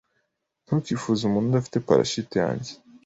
[0.65, 2.71] Ntukifuze umuntu udafite parashute yanjye